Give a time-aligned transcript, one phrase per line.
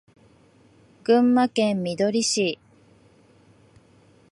[1.03, 2.57] 群馬県みどり市